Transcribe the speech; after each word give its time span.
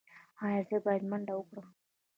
ایا 0.45 0.61
زه 0.69 0.77
باید 0.85 1.03
منډه 1.11 1.33
وکړم؟ 1.35 1.67